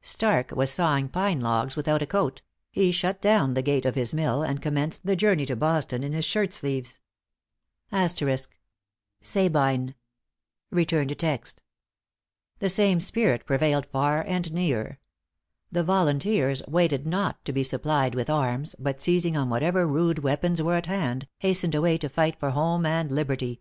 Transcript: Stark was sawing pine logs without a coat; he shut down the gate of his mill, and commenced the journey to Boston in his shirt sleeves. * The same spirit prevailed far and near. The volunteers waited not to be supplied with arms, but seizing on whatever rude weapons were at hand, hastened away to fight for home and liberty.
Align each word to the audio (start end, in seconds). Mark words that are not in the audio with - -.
Stark 0.00 0.52
was 0.52 0.70
sawing 0.70 1.10
pine 1.10 1.38
logs 1.40 1.76
without 1.76 2.00
a 2.00 2.06
coat; 2.06 2.40
he 2.70 2.90
shut 2.90 3.20
down 3.20 3.52
the 3.52 3.60
gate 3.60 3.84
of 3.84 3.94
his 3.94 4.14
mill, 4.14 4.42
and 4.42 4.62
commenced 4.62 5.04
the 5.04 5.14
journey 5.14 5.44
to 5.44 5.54
Boston 5.54 6.02
in 6.02 6.14
his 6.14 6.24
shirt 6.24 6.54
sleeves. 6.54 6.98
* 7.50 7.90
The 7.90 8.38
same 12.68 13.00
spirit 13.00 13.44
prevailed 13.44 13.84
far 13.84 14.22
and 14.22 14.52
near. 14.54 14.98
The 15.70 15.84
volunteers 15.84 16.62
waited 16.66 17.06
not 17.06 17.44
to 17.44 17.52
be 17.52 17.62
supplied 17.62 18.14
with 18.14 18.30
arms, 18.30 18.74
but 18.78 18.98
seizing 19.02 19.36
on 19.36 19.50
whatever 19.50 19.86
rude 19.86 20.20
weapons 20.20 20.62
were 20.62 20.76
at 20.76 20.86
hand, 20.86 21.28
hastened 21.40 21.74
away 21.74 21.98
to 21.98 22.08
fight 22.08 22.40
for 22.40 22.52
home 22.52 22.86
and 22.86 23.12
liberty. 23.12 23.60